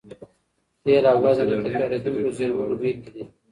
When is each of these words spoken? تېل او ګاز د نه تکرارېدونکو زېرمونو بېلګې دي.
تېل 0.83 1.03
او 1.11 1.17
ګاز 1.23 1.37
د 1.49 1.51
نه 1.59 1.63
تکرارېدونکو 1.65 2.29
زېرمونو 2.37 2.75
بېلګې 2.81 3.09
دي. 3.15 3.23